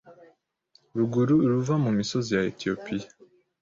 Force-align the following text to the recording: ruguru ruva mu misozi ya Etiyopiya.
ruguru 0.97 1.35
ruva 1.51 1.75
mu 1.83 1.91
misozi 1.97 2.29
ya 2.35 2.41
Etiyopiya. 2.51 3.07